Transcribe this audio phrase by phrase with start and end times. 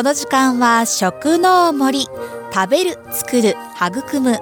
[0.00, 2.06] この時間は食の森
[2.52, 4.38] 食べる作る育む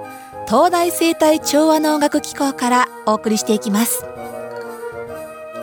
[0.47, 4.18] 東大生態調和能楽機構からお送りしていきます。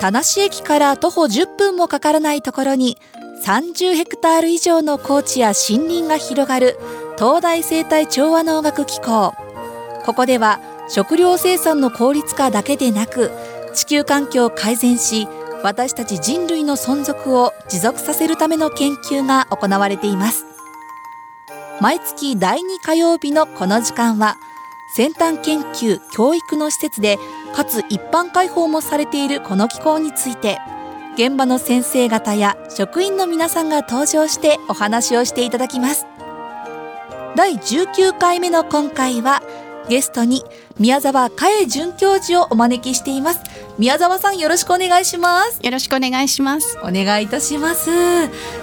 [0.07, 2.97] 田無駅から徒歩10分もかからないところに
[3.45, 6.79] 30ヘクタール以上の高地や森林が広がる
[7.19, 9.35] 東大生態調和能楽機構。
[10.05, 13.33] ここでは食料生産の効率化だけでなく
[13.75, 15.27] 地球環境を改善し
[15.65, 20.45] 私たち人類の存続を持続させるための研究が行われています。
[21.81, 24.37] 毎月第2火曜日のこの時間は
[24.95, 27.19] 先端研究教育の施設で
[27.55, 30.59] かつ一般開放もされているこの機構について
[31.17, 36.07] 現場の先生方や職員の皆さんが登場してお話をしていただきます。
[37.37, 39.43] 第19回目の今回は
[39.89, 40.43] ゲストに
[40.79, 43.41] 宮沢佳恵准教授をお招きしています。
[43.79, 45.61] 宮沢さんよろしくお願いします。
[45.63, 46.79] よろしくお願いします。
[46.83, 47.91] お願いいたします。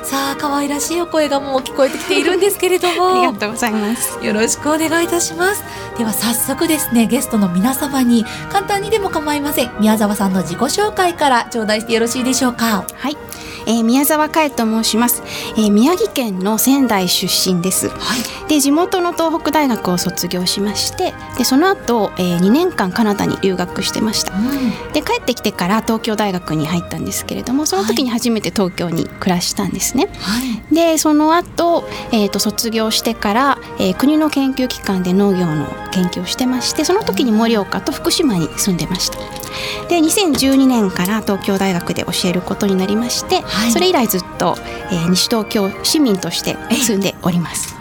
[0.03, 3.19] さあ可愛らしいお声がもう聞こえてきているんですけれども。
[3.19, 4.25] ありがとうございます。
[4.25, 5.63] よろしくお願いいたします。
[5.99, 9.71] では早速ですねゲストの皆様に簡単にでも構いません。
[9.79, 12.85] 宮沢さんの自己紹介から頂戴してよろしいでしょうか。
[12.95, 13.15] はい
[13.65, 15.23] えー、宮沢佳恵と申します、
[15.57, 17.95] えー、宮城県の仙台出身です、は
[18.45, 30.39] い、で地元の東北大学を卒業しましてでその後、えー、2年間カナダに留学してました、うん、で帰ってきてから東京大学に入ったんですけれどもその時に初めて東京に暮らしたんですね、は
[30.71, 39.17] い、でその後、えーと、卒業してから、えー、国の研究機関で農業の研究をしてましてその時に盛岡と福島に住んでました
[39.89, 44.55] で2012年から東京大学で教えることになりまして、はい、それ以来ずっと、
[44.91, 47.75] えー、西東京市民として住んでおります。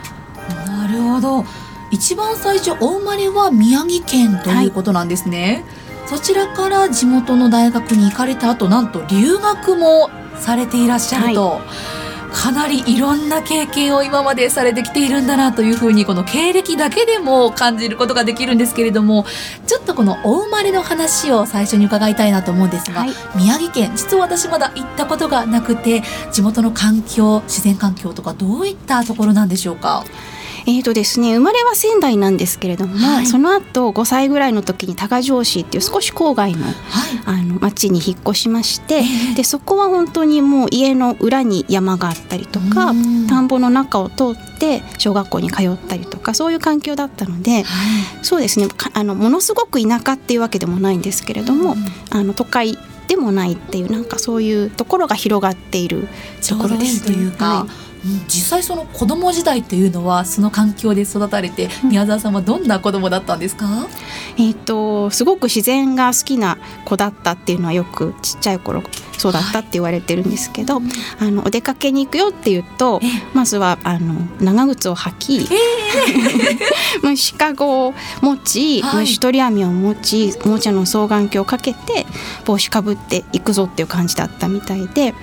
[0.67, 1.45] なるほど。
[1.91, 5.63] 一番最初お生まれは宮城県ということなんですね、
[5.99, 10.09] はい、そちらから地元の大学に行かれた後なんと留学も
[10.39, 11.49] されていらっしゃると。
[11.49, 11.59] は
[11.99, 12.02] い
[12.33, 19.25] かなりいろんな経験を今までされてきているんだなというふうにこの経歴だけでも感じることができるんですけれども
[19.67, 26.01] ちょっとこのお生まれの話を最初に伺いたいなと思うんですが、はい、宮城県実は私まだ行ったことがなくて
[26.31, 30.03] 地元の環境自然環境とかどういったところなんでしょうか？
[30.65, 36.65] えーとですね、生まれは仙台なんですけれども、はい、その後5歳ぐらいの時に多賀城市っていう少し郊外の,、
[37.25, 39.03] あの町に引っ越しまして、
[39.35, 42.93] でそこは本当にもう家の裏に山があったりとか
[43.27, 47.63] 田んぼの中を通って小学校に通ったりとかそういう環境だったので、はい、
[48.21, 51.75] そうですねあのものすごく田舎っていうわけでもないんですけれども、
[52.09, 56.07] あの都会でもないっていうなんかそういうところが広がっている
[56.47, 57.92] ところです、ね、というか、はい
[58.27, 63.65] 実際その子供時代っていうのはその環境で育たれて、宮沢さんはどんな子供だったんですか、
[64.37, 68.83] えっ、とすごく自然が好きな子だったっていうのはよくちっちゃい頃
[69.17, 70.83] そうだったって言われてるんですけど、はい、
[71.19, 72.99] あのお出かけに行くよっていうと
[73.33, 75.49] まずはあの長靴を履き、
[77.03, 82.05] 虫かごを持ち、はい、虫取り網を持ちおもちゃの双眼鏡をかけて
[82.43, 85.13] 帽子かぶっていくぞっていう感じだったみたいで。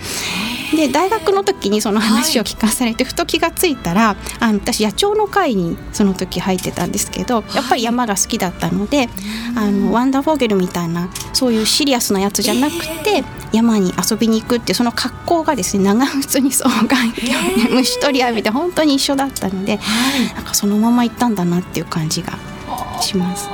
[0.77, 9.09] で大学の時にその話を聞かされて、ふと気が付いたらあの私野鳥の会にその時入ってたんですけどやっぱり山が好きだったので、
[9.57, 17.23] あのワンダーフォーゲルみたいなそういうシリアスなやつじゃなくて、山に遊びに行くってその格好がですね長靴に双眼鏡で
[17.75, 19.79] 虫取り網で本当に一緒だったので、
[20.35, 22.39] なんかそのまま行ったんだなっていう感じが
[23.01, 23.49] します。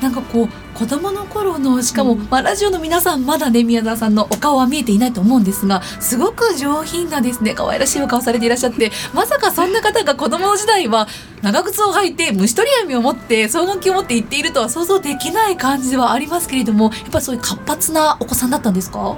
[0.00, 11.08] なんかこう子供の頃のしかも、まあ、ラジオの皆さんまだね宮沢さんのお顔は見えていないと思うんですがすごく上品なですね可愛らしいお顔されていらっしゃってまさかそんな方が子供時代は
[11.42, 19.16] 長靴を履いて虫取り網を持って双眼鏡を持って行っているとは想像できない感じではありますけれどもやっぱりそういう活発なお子さんだったんですか？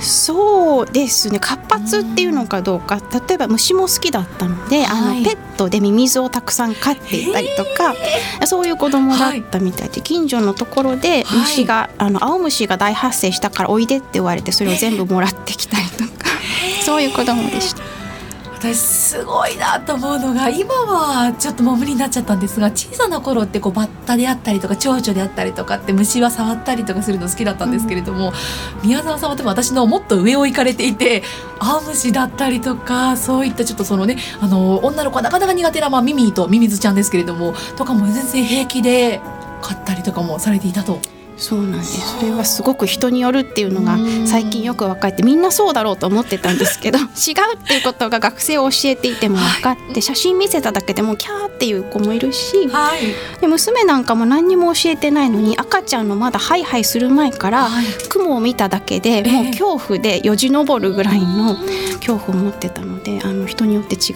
[0.00, 1.38] そうですね。
[1.38, 3.00] 活発っていうのかどうか。
[3.28, 7.94] 例えば虫も好きだったので、はい、あのペットでミミズをたくさん飼っていたりとか
[8.46, 16.30] そういう子供だったみたいで、はい、近所のところで虫が、はい、あの青虫が大発生したからおいでって言われてそれを全部もらってきたりとか。
[16.90, 17.79] そういう子供でした。
[18.60, 28.32] 私すごいなと思うのが今はちょっともう無理になっちゃったんですが小さな頃ってこうバッタであったりとか蝶々であったりとかって虫は触ったりとかするの好きだったんですけれども、
[28.82, 31.22] うん、宮沢さんはでも私のもっと上を行かれていて
[31.58, 39.22] アオムシだったりとかそういったちょっとそのねあの女の子はなかなか苦手な、まあ、ミミーとミミズちゃんですけれどもとかも全然平気で
[39.62, 41.00] 買ったりとかもされていたと。
[41.40, 42.18] そうなんです。
[42.18, 43.96] それはすごく人によるっていうのが
[44.26, 61.56] 最近よく分かってみんなそうだろうと思ってたんですけど 違うっていうことが学生を教えていても分かって、はい、写真見せただけでもキャーっていう子もいるし、はい、で娘なんかも何にも教えてないのに赤ちゃんのまだハイハイする前から、はい、雲を見ただけでもう恐怖でよじ登るぐらいの
[62.00, 64.12] 恐怖を持ってたのであの人によって違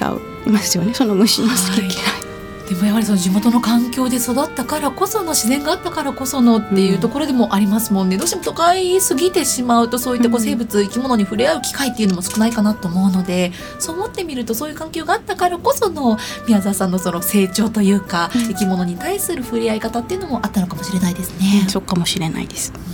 [0.47, 0.93] いますよね。
[0.93, 2.24] その虫の好き嫌い。
[2.69, 16.17] でもやはりその地元の環境で育ったからこその自然があったからこそのっていうところでもありますもんね、うん、どうしても都会過ぎてしまうとそういったこう生物、生き物に触れ合う機会っていうのも少ないかなと思うのでそう思ってみるとそういう環境があったからこその
[16.47, 21.67] 宮沢さんのその成長というか、うん、生き物に対する触れ合い方っていうのもあったのかもしれないですね。
[21.69, 22.94] そうかもしれないです、う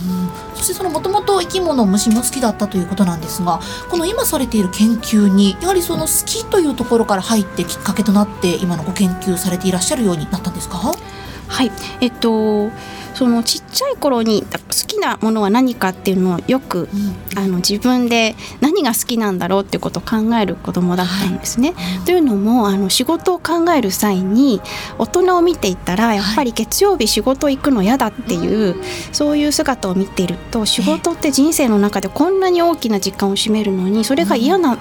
[0.61, 3.59] そしてそのもともと生き物虫も好きだったということなんですが
[3.89, 10.77] この今されている研究にやはりその好きというところから入ってきっかけとなって今のご研究されていらっしゃるようになったんですか？
[11.47, 11.71] はい。
[11.99, 12.69] えっと
[13.13, 14.47] そのちっちゃい頃に好
[14.87, 21.73] きなものは何かっていうのをよく、うん、あの自分で何が好きなんだろうっていうことを考える子供だったんですね。
[21.75, 24.61] はい、というのもあの仕事を考える際に
[24.97, 34.77] 大人を見ていたらやっぱり月曜日仕事行くの嫌だっていう、はい、そういう姿を見ていると仕事って人生の中でこんなに大きな時間を占めるのにそれが嫌な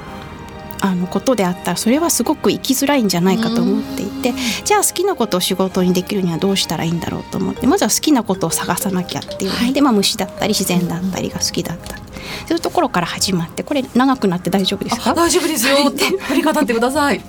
[0.82, 4.32] あのことであったらそれはすごく生きづらいんじゃないかと思っていて
[4.64, 11.96] じゃあ好きなことを仕事にできるにはどうしたらいいんだろうと思ってまずは好きなことを探さなきゃっていうので、まあ、虫だったり自然だったりが好きだった。
[12.46, 15.14] そういうところから始まってこれ長くなって大丈夫ですか？
[15.14, 15.76] 大丈夫ですよ。
[15.90, 15.92] たっ
[16.28, 17.20] ぷり語ってください。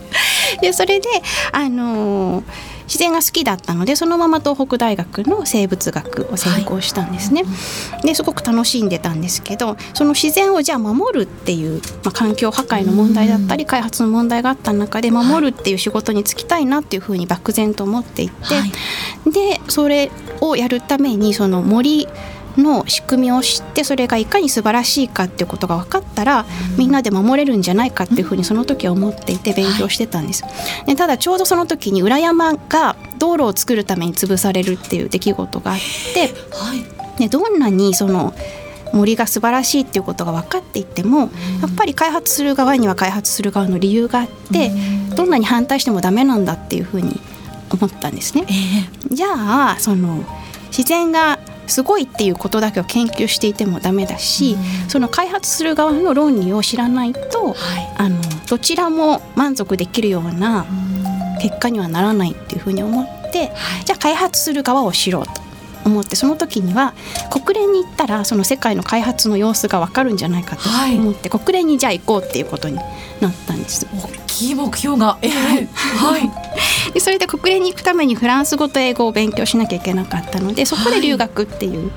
[0.61, 1.07] でそれで
[1.51, 2.43] あのー
[2.91, 7.43] 自然が好きだったのでそのまま東北大学の生物学を専攻したんですね。
[7.43, 20.11] はい、ですごく楽しんでたんですけどその自然をじゃあ守るっていう、まあ、環境破壊の問題だったり開発の問題があった中で守るっていう仕事に就きたいなっていうふうに漠然と思っていて、はい、でそれ
[20.41, 22.09] をやるためにその森
[22.57, 26.45] の仕組みを知ってそれがいかに素晴らしいかっていうことが分かったら、
[26.77, 30.43] みんなで守れるんじゃないかっていうふうにその時は思っていて勉強してたんです。
[30.85, 35.79] でただちょうどその時に裏山が道路を作るために潰されるっていう出来事があっ
[36.13, 36.33] て、
[37.17, 38.33] でどんなにその
[38.93, 41.27] 森が素晴らしいっていうことが分かっていてもや
[41.67, 44.71] っぱり開発する側には開発する側の理由があって
[45.15, 47.19] どんなに反対してもダメなんだっていうふうに
[47.69, 48.45] 思ったんですね。
[49.09, 49.27] じゃ
[49.71, 50.25] あその
[50.75, 51.39] 自然が
[51.71, 57.55] すごいっていうことだけを研究していてもダメだし、うん、その開発する側の論理を知らないと、はい、
[57.97, 60.65] あのどちらも満足できるような
[61.41, 65.40] 結果にはならないっていうふうに思って、はい、じゃあ開発する側を知ろうと
[65.85, 66.93] 思ってその時には
[67.29, 70.63] 国連に行ったらその世界の開発の様子が分かるんじゃないかと
[70.97, 72.77] 思って、はい、国連にじゃあ行こうっていうことに
[73.19, 73.87] なったんです。
[73.93, 76.31] 大きい目標が、えー、はい。
[76.93, 81.91] でそれで国連に行くためにフランス語と英語を勉強しなきゃいけなかったのでそこで留学っていう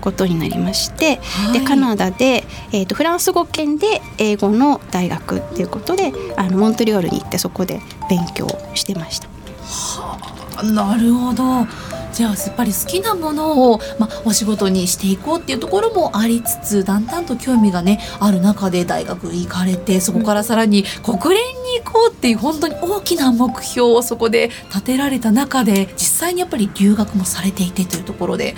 [0.00, 9.28] ことになりまして、はい、でカナダで、えーと、フランス語圏で英語の大学っていうことであのモントリオールに行ってそこで勉強してました。
[9.62, 10.18] は
[10.56, 11.66] あ、なるほど
[12.12, 28.54] じゃあやっぱり好きなものを、まあ、お仕事にしていこうっていうところもありつつだんだんと興味がねある中で大学行かれてそこからさらに国連に行こうっていう本当に大きな目標をそこで立てられた中で実際にやっぱり留学もされていてというところで。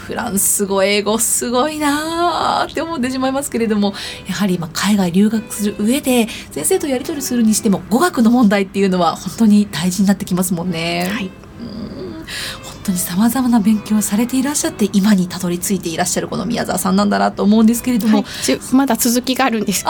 [0.00, 3.94] フランス語英語すごいなって思ってしまいますけれども
[4.26, 11.08] やはりま海外留学する上で先生とやり取りするにしても語学の問題っていうのは本当に大事になってきますもんね。
[11.12, 11.30] はい
[12.90, 19.84] 当にさまざまな勉強をされていらっしゃって今にたどり着いていらっしゃるこの宮沢さんなんだなと思うんですけれども、はい、まだ続きがあるんです。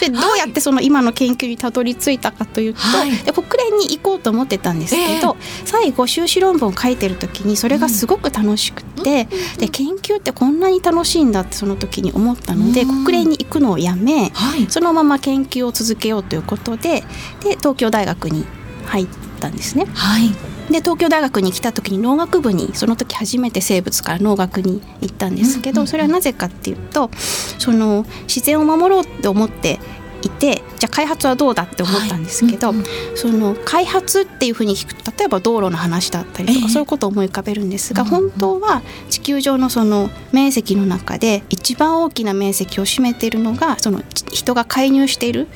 [0.00, 17.02] けどでどうやってその今の研究にたどり着いたかというと、はい、で国連に行こうと思ってたんですけど、えー、最後修士論文を書いてる時にそれがすごく楽しくて、うん、で研究ってこんなに楽しいんだってその時に思ったので、うん、国連に行くのをやめ、はい、そのまま研究を続けようということで
[17.40, 18.44] で東京大学に
[18.86, 19.08] 入っ
[19.40, 19.86] たんですね。
[19.94, 27.10] はいで東京大学に来た時に農学部にその時初めて生物から農学に行ったんですけど、それはなぜかっていうと
[27.58, 29.80] その自然を守ろうって思って
[30.22, 32.76] いてじゃあ開発はどうだって思ったんですけど、はい。
[32.76, 45.48] うんうん、その開発っていうふうに聞くと例えば道路の話だったりとか、そういうことを思い浮かべるんですが、本当は地球上のその面積の中で一番大きな面積を占めているのがその人が介入している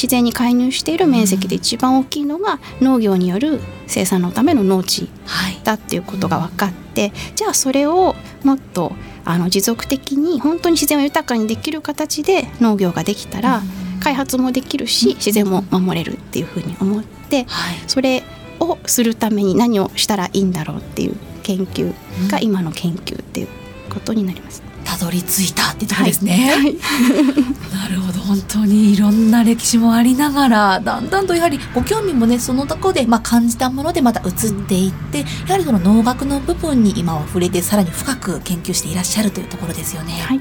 [0.00, 5.10] 自然に介入している面積で一番大きいのが農業による生産のための農地
[5.64, 8.14] だっていうことが分かって、じゃあそれを
[8.44, 8.92] もっと
[9.24, 13.60] あの持続的に本当に自然を豊かにできる形で農業ができたら、
[14.00, 17.46] 開発もできるし自然も守れるっていうふうに思って、
[17.88, 18.22] それ
[18.60, 21.92] をするために何をしたらいいんだろうっていう研究
[22.30, 23.48] が今の研究っていう
[23.90, 24.67] こことになります。
[24.98, 26.62] たどり着いたってとこですね、はい。
[26.62, 26.76] はい、
[27.72, 28.18] なるほど。
[28.28, 40.40] 本当にいろんな歴史もありながらだんだんとやはりご興味もねそのところで、まあ、感じたものでまた移っていって、やはりその能楽の部分に今は触れてさらに深く研究していらっしゃるというところですよね、はい、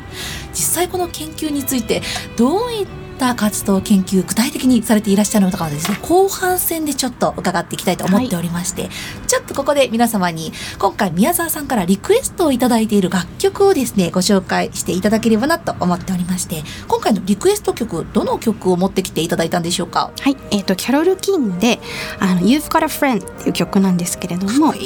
[0.50, 2.02] 実際この研究について
[2.36, 8.92] どういったった活動研究具体的にされていらっしゃるのかはですね後半戦でちょっと伺っていきたいと思っておりまして、はい、
[9.28, 20.12] ちょっとここで皆様に今回宮沢さんからリクエストを頂いている楽曲をですねご紹介していただければなと思っておりまして今回のリクエスト曲どの曲を持ってきていただいたんでしょうか？
[20.20, 20.38] はい。
[20.52, 21.80] えっ、ー、とキャロル・キンで
[22.20, 24.80] あの You've Got a Friend っていう曲なんですけれども、はい、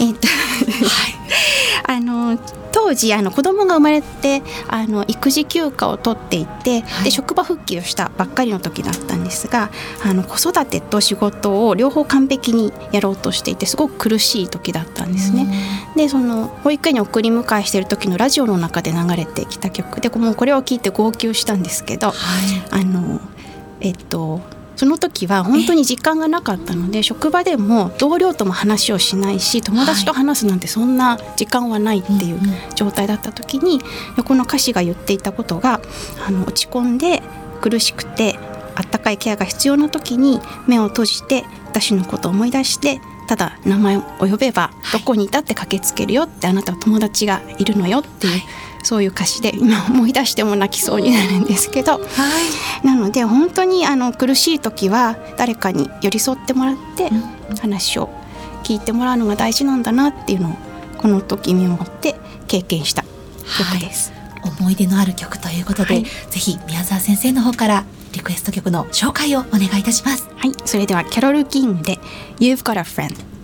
[0.00, 1.14] えっ、と、はい、
[1.98, 2.38] あの
[2.76, 9.70] 当時あの子供が生まれてあの育児休暇を取っていて、はい、で職場復帰をしたばっかりの時だったんですが
[10.04, 15.46] あの子育てと仕事を両方完璧にやろうとしていてすごく苦しい時だったんですね。
[15.96, 23.22] でその保育園に送り迎えしている時のラジオの中で流れてきた曲でもうこれを聞いて号泣したんですけど、はい、あの
[23.80, 24.42] えっと
[24.76, 32.40] その時は本当に時間がなかったので職場でも同僚とも話をしないし友達と話すなんてそんな時間はないっていう
[32.74, 33.80] 状態だった時に
[34.16, 35.80] 横の歌詞が言っていたことが
[36.26, 37.22] あの落ち込んで
[37.60, 38.38] 苦しくて
[38.74, 48.42] あったかいケアが必要な時に目を閉じて私のことを思い出してただ名前を呼べばどこにいたって駆けつけるよってあなたは友達がいるのよっていう
[48.86, 51.98] そういう歌詞で今思い出しても泣きそうになるんですけど、は
[52.84, 57.10] い、なので本当にあの苦しい時は誰かに寄り添ってもらって
[57.60, 58.08] 話を
[58.62, 60.56] 聞いてもらうのが大事なんだなっていうのを
[60.98, 62.14] この時見守って
[62.46, 63.02] 経験した
[63.58, 64.12] 曲です。
[64.12, 70.28] はい、思い出のある曲ということで、はい、ぜひ宮沢先生の方からリクエスト曲の紹介をお願いいたします。
[70.36, 71.98] はい、それではキャロル・キンで
[72.38, 73.35] You've Got a Friend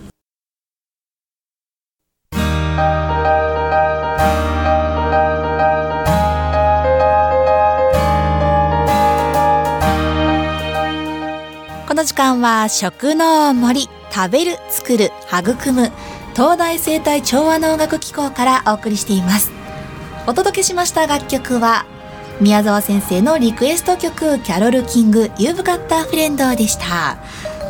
[12.03, 15.89] の時間は食の森食べる作る育む
[16.33, 19.53] 東大生態調和能楽機構からお送りしています。
[20.27, 21.85] お届けしました楽曲は
[22.41, 27.17] 宮沢先生のリクエスト曲キャロル・キング You've Got a Friend でした。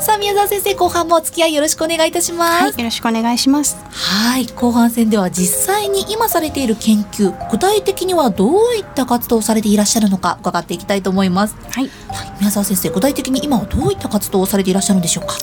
[0.04, 3.78] さあ宮沢先生後半もお付き合いよろしくお願いいたします、はい、よろしくお願いします。
[3.90, 11.56] はい後半戦では実際に今されている研究具体的にはどういった活動をされていらっしゃるのか伺っていきたいと思います。
[11.70, 15.36] はい、はい、宮沢先生具体的に今はどういった活動をされていらっしゃるんでしょうか？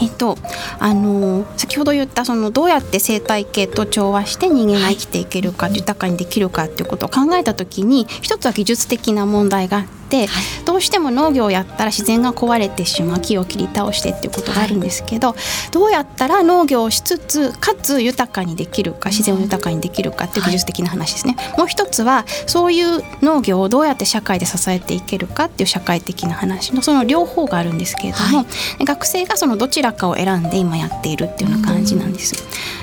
[0.00, 0.38] えっと
[0.78, 10.28] あの先ほど言ったそのどうやって生態系と調和して人間が生きていけるか、はい、豊かにできるかっていうことを考えた時に一つは技術的な問題があって、はい、
[10.64, 15.36] どうしても農業をやったら自然が壊れてしまう木を切り倒してっていうことがあるんですけど、はい、
[15.72, 21.36] どうやったら農業をしつつかつ豊かにできるか自然を豊かにできるかっていう技術的な話ですね。
[21.58, 28.46] もう一つはそういう農業をどうやって社会で支えていけるかっていう社会的な話のその両方があるんですけれども、
[28.84, 32.34] 学生がそのどちらかを選んで今やっているっていうような感じなんです。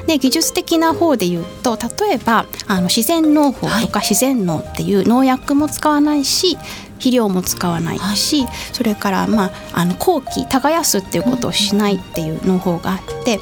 [0.07, 6.57] で技術的な方で言うと例えばあの自然農法とか自然農っていう農薬も使わないし
[7.03, 13.39] 肥料も使わないし、それからまああの後期耕すっていうことをしないっていう農法があって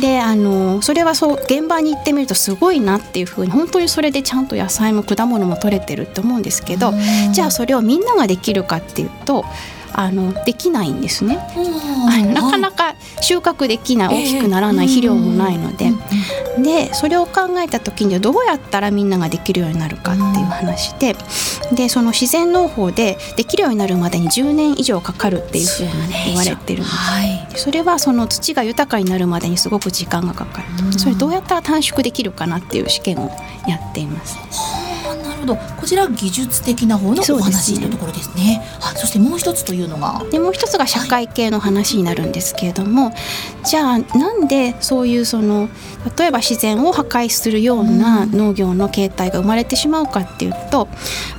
[0.00, 6.92] であのそれはそう現場に行ってみるとすごいなっていうふうに本当にそれでちゃんと野菜も果物も取れてるって思うんですけど
[7.32, 9.44] じゃあそれをみんなができるかっていうと
[9.98, 11.38] あのできないんですね。
[12.34, 15.90] なかなか収穫できない大きくならない肥料もないので、
[16.58, 21.16] でそれを考えた時にどうやったらみんなができるようになるかっていう話で。
[21.72, 25.90] でその自然農法でできるようになるまでに10年以上かかるっていうふうに
[26.26, 26.88] 言われてるんで。
[26.88, 30.92] す、はい、それはその土が豊かになるまでにすごく時間がかかる。
[30.92, 33.30] とそれどうやったら短縮できるかなっていう試験を
[33.66, 34.36] やっています。
[35.46, 35.56] ほど。
[35.76, 38.62] こちら技術的な方のお話というところですね。
[38.80, 40.24] そそしてもう一つというのが。
[40.30, 43.14] でもう一つが社会系の話になるんですけれども、はい、
[43.64, 45.68] じゃあなんでそういうその
[46.18, 50.86] 例えば自然を破壊するような農業の形態が生まれてしまうかっていうと、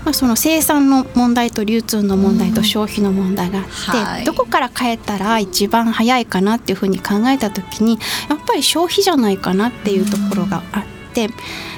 [0.05, 7.99] まあ、その生産の問題と流通の問題と消費の問題があって、はい、どこから変えたら一番早いかなっていうふうに考えた時に
[8.29, 10.83] やっぱり消費じゃないかなっていうところがあっ
[11.13, 11.29] て。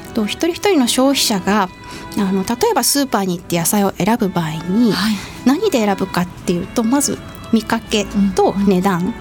[0.10, 1.70] と一人一人の消費者が
[2.18, 7.18] あの例えばスーパーに行って野菜を選ぶ場合に、はい、何で選ぶかっていうとまず
[7.52, 9.14] 見かけと値段、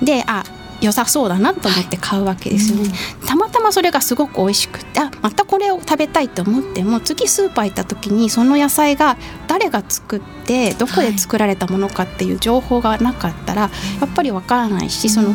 [0.00, 0.44] うん、であ
[0.80, 13.68] 良さそうだなと思って買うわけですよね、はいうん、たまたまそれがすごく美味しくてあまたこれを食べたいと思っても次スーパー行った時にその野菜が誰が作ってどこで作られたものかっていう情報がなかったらや
[14.06, 15.34] っぱりわからないしその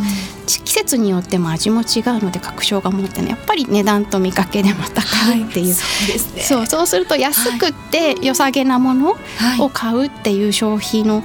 [0.57, 6.41] 季節によっても味も違うので確証が持ってねやっぱり値段と見かけでまた買うっていう、はい、そうですね。
[6.41, 9.17] そうそうすると安くって良さげなもの
[9.59, 11.23] を買うっていう消費の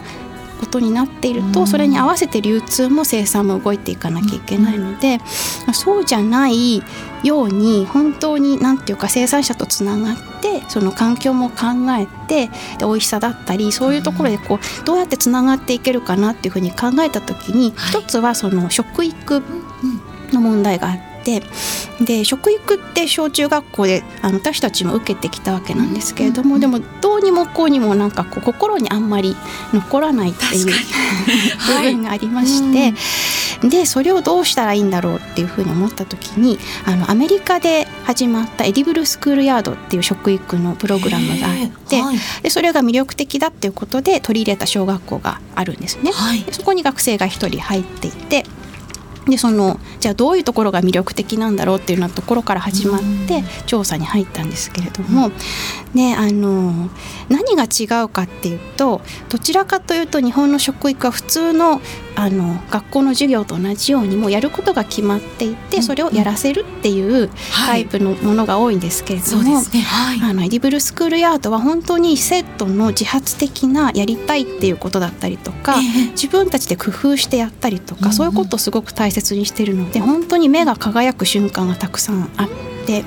[0.61, 5.21] ことになっていると、それに合わせて流通も生産も動いていかなきゃいけないので、
[5.73, 6.83] そうじゃない
[7.23, 11.57] ように本当に何て言うか生産者とつながってその環境も考
[11.99, 19.43] えてで美味しさだったりそういうところでこうどうやってつながっていけるかなっていうふうに考えた時に、一つはその食育
[20.33, 21.14] の問題があって。
[21.25, 29.37] で食育って小中学校であの私たちも受けてきたわけなんですけれども、でもどうにもこうにもなんかこう心にあんまり
[29.73, 30.67] 残らないっていう
[31.67, 32.95] 部分がありまして、
[33.69, 46.11] でそれをどうしたらいいんだろうっていうふうに思った時にあのアメリカで始まったエディブルスクールヤードっていう食育のプログラムがあって、はい、でそれが魅力的だっていうことで取り入れた小学校があるんですね。
[46.13, 48.45] はい、そこに学生が1人入っていて
[49.27, 55.31] でそのじゃあどういうところが魅力的なんだろうっていうようなところから始まって調査に入ったんですけれども、
[55.95, 56.91] であの
[57.29, 61.81] 何が違うかっていうとどちらかというと日本の食育は普通の
[62.17, 67.31] あの学校の授業と同じようにもうやることが決まっていて、それをやらせるっていう
[67.67, 69.63] タイプのものが多いんですけれども、
[70.23, 75.77] あのエディブルスクールヤードは本当に生徒の自発的なやりたいっていうことだったりとか、
[76.13, 83.05] 自分たちで工夫してやったりとか、そういうことをすごく大切にしてるので本当に目が輝く瞬間がたくさんあって。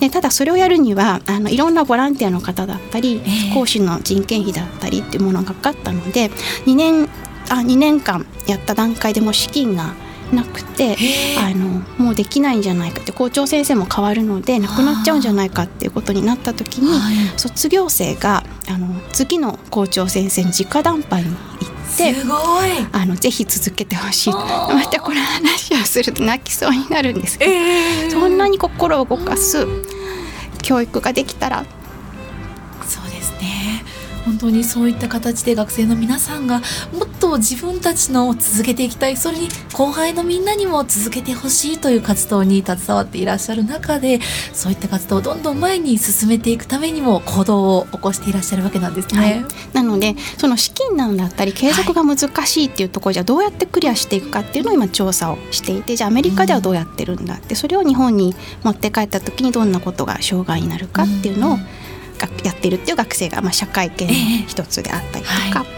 [0.00, 3.22] でただそれをやるにはあのいろんなボランティアの方だったり、
[3.54, 6.28] 講師の人件費だったりっていうものがかかったので
[6.66, 7.08] 2年
[7.50, 9.94] あ2年間やった段階でも資金が
[10.32, 10.96] なくて
[11.38, 16.90] あのもうできないんじゃないかって校長先生も変わるのでなくなっちゃうんじゃないかっていうことになった時に、
[17.38, 22.14] 卒業生があの次の校長先生に直談判に行って
[22.92, 24.32] あのぜひ続けてほしい。
[24.32, 29.66] またこれ話をすると泣きそうになるんですけど、えー、そんなに心を動かす
[30.62, 31.64] 教育ができたら
[34.38, 36.60] 本当にそういった形で学生の皆さんが
[36.92, 44.20] もっと自分たちの続けていきたいそれに後輩のみんなにも続けてほしいという活動に携わっていらっしゃる中で
[44.52, 49.20] そういった活動をどんどん前に進めていくためにも行動を起こしていらっしゃるわけなんですね。
[49.20, 61.58] はい、なのでその資金難だったり継続が難しいっていうところじゃどうやってクリアしていくかっていうのを今調査をしていてじゃあアメリカではどうやってるんだってそれを日本に持って帰った時にどんなことが障害になるかっていうのを、
[62.44, 64.12] やってるっていう学生が、まあ、社会系の
[64.46, 65.36] 一つであったりとか。
[65.48, 65.68] えーはい。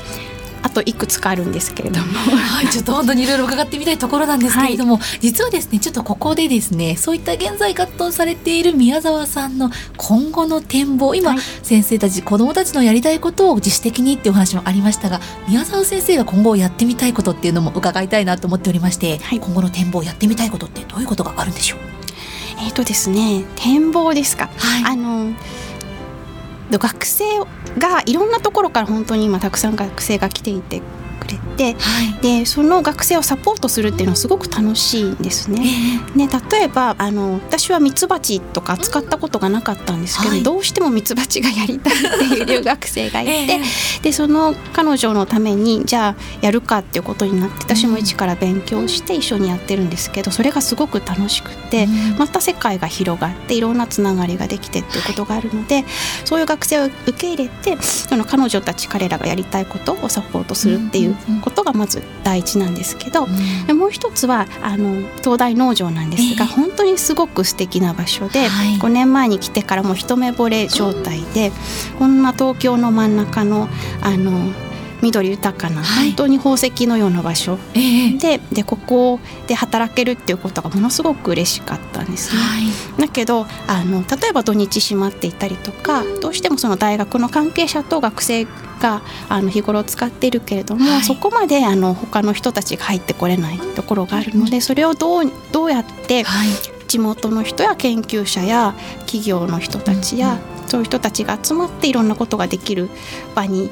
[0.63, 21.79] あといくつかあるんですけれども、 はい、ちょっと本当にいろいろ伺ってみたいところなんですけれども、はい、実はですねちょっとここでですねそういった現在活動されている宮沢さんの今後の展望今、はい、先生たち子どもたちのやりたいことを自主的にっていうお話もありましたが宮沢先生が今後やってみたいことっていうのも伺いたいなと思っておりまして、今後の展望やってみたいことってどういうことがあるんでしょう？
[22.63, 24.51] えっ、ー、とですね展望ですか、
[24.85, 25.33] あの
[26.79, 27.25] 学生
[27.79, 30.83] がいろんなところから本当に今たくさん学生が来ていて
[31.31, 35.63] れて、はい、でその学生をサポートするっていうのはすごく楽しいんですね。
[35.63, 51.87] えー、ね例えばあの私はミツバチとか使ったことがなかったんですけど、はい、どうしてもミツバチがやりたいっていう留学生がいて、えー、でその彼女のためにじゃあやるかっていうことになって私も一から勉強して一緒にやってるんですけどそれがすごく楽しくて、
[52.19, 55.85] また世界が広がっていろんなつながりができてっていうことがあるので
[56.25, 63.27] そういう学生を受け入れてその彼女たち彼らがやりたいことをサポートするっていうことがまず第一なんですけど、
[63.69, 71.53] うん、もう一つはあの東大農場なんですが、えー、本当にすごく素敵な場所で、はい、5年前に来てからも一目惚れ状態で、
[71.99, 73.69] こんな東京の真ん中の
[74.01, 74.53] あの
[75.03, 82.41] 緑豊かな、本当に宝石のような場所、えー、ででここで働けるっていうことがものすごく嬉しかったんですね。
[82.41, 82.59] は
[82.99, 88.47] い、だけどあの例えば土日閉まっていたりとかどうしてもその大学の関係者と学生
[88.81, 96.25] があの日頃使っているけれども、はい、そこまであの他の人たちが入ってこれないところがあるのでそれをどうどうやって
[96.89, 102.91] 地元の人や研究者や企業の人たちや、そういう人たちが集まっていろんなことができる
[103.35, 103.71] 場に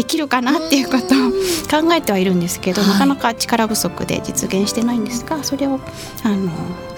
[0.00, 1.30] できるかなっていうことを
[1.82, 5.78] 考えてはいるんですけど、なかなか力不足で実現してないんですがそれを
[6.24, 6.48] あの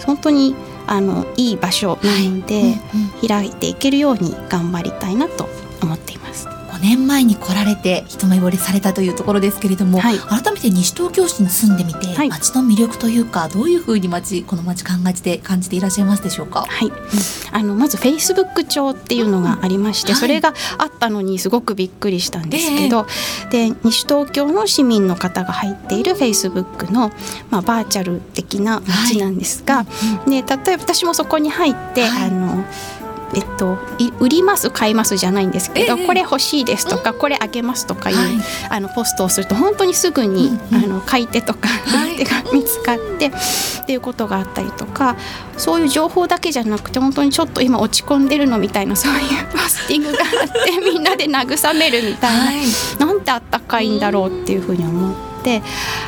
[0.06, 0.54] 本当に
[0.86, 2.78] あのいい場所なので、
[3.26, 5.48] 開いていけるように頑張りたいなと
[5.82, 6.46] 思っています。
[6.82, 16.62] 年前に来られて一目惚れされたというところですけれども、はい、改めて西東京市に住んでみて、はい、町の魅力というかどういうふうに町この町考えて感じていらっしゃいますでしょうか？
[16.62, 16.94] はい、うん、
[17.52, 23.06] あのまずフェイスブック帳っていうのがありまして、うん、それがあったのにすごくびっくりしたんですけど、
[23.44, 27.12] えー、で西東京の市民の方が入っているフェイスブックの
[27.50, 29.86] まあバーチャル的な町なんですが、は
[30.26, 32.64] い、で例えば私もそこに入って、あの
[33.34, 33.78] えっと、
[34.20, 38.28] 売ります買いますじゃないんですけど、えこれ欲しいですとか、うん、これあげますとかいう、はい、
[38.70, 41.68] あのポストをすると本当にすぐに、うんうん、あの買い手とか
[42.06, 45.16] 売り手が見つかって、はい、っていうことがあったりとか
[45.56, 52.64] そういう情報だけじゃなくて本当にちょっと今落ち込んでるのみたいなそういうポスティングがあってみんなで慰めるみたいな、はい、
[52.98, 55.31] なんてあったかいんだろうっていうふうに思って。
[55.42, 55.62] って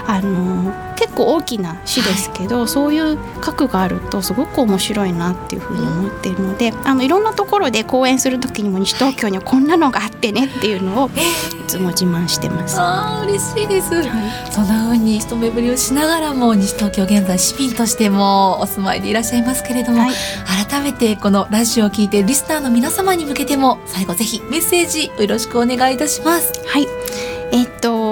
[0.06, 11.10] あの結構大きな市ですけど、はい、そういう核があるとすごく面白いなっていうふうに思っているのであのいろんなところで講演する時にも西東京にはこんなのがあってねっていうのをい
[11.66, 12.76] つも自慢してます。
[12.78, 20.14] あ嬉しいです、はい、そんな風に一目惚れをしながらも西東京現在市民としてもお住まいでいらっしゃいますけれども、はい、
[20.68, 25.94] 改めてこのラジオを聞いてリスナーの皆様に向けても最後ぜひメッセージよろしくお願い。
[25.94, 26.52] いたします。
[26.66, 26.88] はい。
[27.52, 28.03] えっと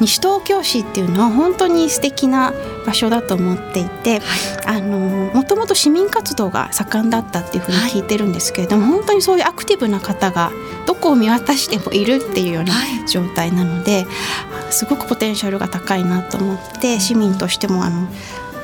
[0.00, 2.52] 西東京市っていうのは本当に素敵な
[2.86, 10.50] 場所だと思っていて、はい、あのもともと市民活動が盛んだったっていうふうに聞いてるんですけれども、はい、本当にそういうアクティブな方が
[10.86, 12.74] どこを見渡してもいるっていうような
[13.06, 18.08] 状態なので、はい、すごくポテンシャルが高いなと思って市民としてもあの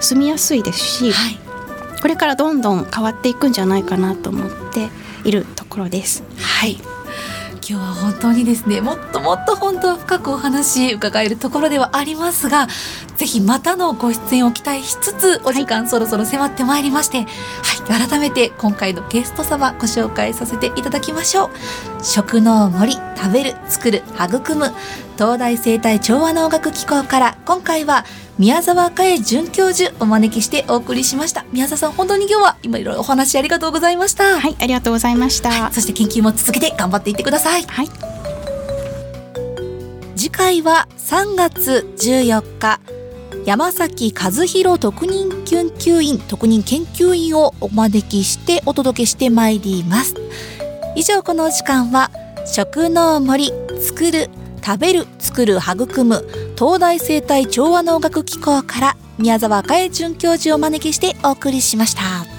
[0.01, 1.13] 住みやすいですし、
[2.03, 4.89] これからどんどん変わっていくんじゃないかなと思って
[5.25, 6.23] いるところです。
[6.39, 6.79] はい
[7.69, 12.69] 今日は本当にですねもっともっと本当は深くお話伺えるところではありますが
[13.17, 21.51] ぜひまたのご出演を期待しつつお時間そろそろ迫ってまいりまして、はい、はい、改めて今回のゲスト様ご紹介させていただきましょう。
[22.05, 24.73] 食の森食べる作る育む。
[25.17, 28.05] 東大生態調和能楽機構から今回は
[28.39, 31.45] 宮沢佳恵准教授お招きしてお送りしました。
[31.53, 34.41] 宮沢さん本当に今日は今いろいろお話ありがとうございました。
[34.41, 37.63] はいありがとうございました、はい、そして研究も続けて頑張っていってください。
[37.63, 37.89] はい。
[40.17, 42.81] 次回は3月14日
[43.47, 50.17] 山崎和弘特任研究員特任研究員をお招きしてお届けしてまいります
[50.97, 52.11] 以上この時間は
[52.45, 54.31] 食の森作る
[54.65, 56.27] 食べる作る育む
[56.59, 62.36] 東大生態調和能楽機構から宮沢佳恵准教授をお招きしてお送りしました。